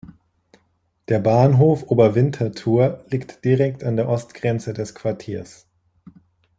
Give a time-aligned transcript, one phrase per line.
[1.09, 5.67] Der Bahnhof Oberwinterthur liegt direkt an der Ostgrenze des Quartiers.